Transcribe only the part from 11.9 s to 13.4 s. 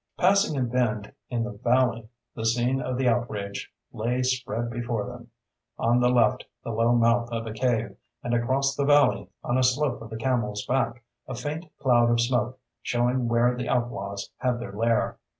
of smoke, showing